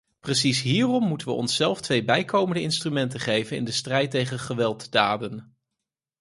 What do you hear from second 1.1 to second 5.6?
we onszelf twee bijkomende instrumenten geven in de strijd tegen gewelddaden.